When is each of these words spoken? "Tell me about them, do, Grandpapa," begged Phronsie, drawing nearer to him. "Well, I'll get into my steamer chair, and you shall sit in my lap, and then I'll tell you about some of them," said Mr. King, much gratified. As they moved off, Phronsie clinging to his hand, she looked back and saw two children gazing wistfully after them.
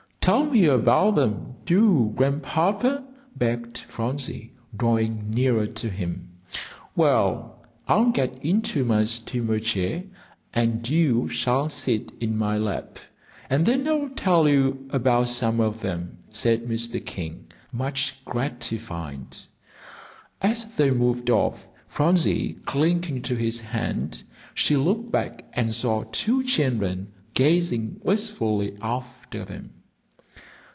"Tell 0.23 0.45
me 0.45 0.65
about 0.65 1.15
them, 1.15 1.55
do, 1.65 2.11
Grandpapa," 2.15 3.03
begged 3.35 3.79
Phronsie, 3.79 4.53
drawing 4.77 5.31
nearer 5.31 5.65
to 5.65 5.89
him. 5.89 6.29
"Well, 6.95 7.65
I'll 7.87 8.11
get 8.11 8.37
into 8.45 8.85
my 8.85 9.05
steamer 9.05 9.57
chair, 9.57 10.03
and 10.53 10.87
you 10.87 11.27
shall 11.27 11.69
sit 11.69 12.11
in 12.19 12.37
my 12.37 12.55
lap, 12.55 12.99
and 13.49 13.65
then 13.65 13.87
I'll 13.87 14.09
tell 14.09 14.47
you 14.47 14.87
about 14.91 15.27
some 15.29 15.59
of 15.59 15.81
them," 15.81 16.19
said 16.29 16.65
Mr. 16.65 17.03
King, 17.03 17.47
much 17.71 18.23
gratified. 18.23 19.35
As 20.39 20.65
they 20.75 20.91
moved 20.91 21.31
off, 21.31 21.67
Phronsie 21.87 22.53
clinging 22.65 23.23
to 23.23 23.35
his 23.35 23.59
hand, 23.59 24.23
she 24.53 24.77
looked 24.77 25.11
back 25.11 25.45
and 25.53 25.73
saw 25.73 26.03
two 26.03 26.43
children 26.43 27.11
gazing 27.33 27.99
wistfully 28.03 28.77
after 28.83 29.43
them. 29.45 29.71